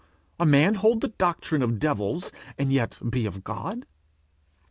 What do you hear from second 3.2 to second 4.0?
of God?'